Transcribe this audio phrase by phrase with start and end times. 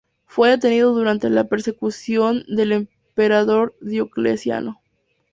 [0.25, 4.81] Fue detenido durante las persecuciones del emperador Diocleciano.